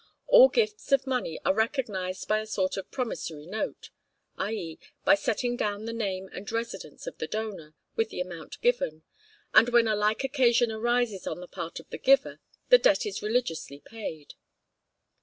All 0.25 0.49
gifts 0.49 0.91
of 0.91 1.05
money 1.05 1.39
are 1.45 1.53
recognized 1.53 2.27
by 2.27 2.39
a 2.39 2.47
sort 2.47 2.75
of 2.75 2.89
promissory 2.89 3.45
note, 3.45 3.91
i.e., 4.35 4.79
by 5.05 5.13
setting 5.13 5.55
down 5.55 5.85
the 5.85 5.93
name 5.93 6.27
and 6.33 6.51
residence 6.51 7.05
of 7.05 7.19
the 7.19 7.27
donor, 7.27 7.75
with 7.95 8.09
the 8.09 8.19
amount 8.19 8.59
given; 8.61 9.03
and 9.53 9.69
when 9.69 9.87
a 9.87 9.95
like 9.95 10.23
occasion 10.23 10.71
arises 10.71 11.27
on 11.27 11.39
the 11.39 11.47
part 11.47 11.79
of 11.79 11.87
the 11.91 11.99
giver, 11.99 12.39
the 12.69 12.79
debt 12.79 13.05
is 13.05 13.21
religiously 13.21 13.79
paid. 13.79 14.33